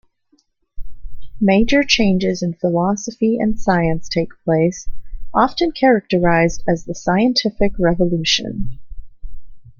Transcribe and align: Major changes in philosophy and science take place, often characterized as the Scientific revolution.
Major 1.39 1.83
changes 1.83 2.41
in 2.41 2.55
philosophy 2.55 3.37
and 3.39 3.61
science 3.61 4.09
take 4.09 4.31
place, 4.43 4.89
often 5.31 5.71
characterized 5.73 6.63
as 6.67 6.85
the 6.85 6.95
Scientific 6.95 7.73
revolution. 7.77 8.79